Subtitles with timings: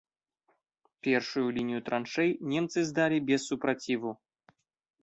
[1.07, 4.11] Першую лінію траншэй немцы здалі без супраціву.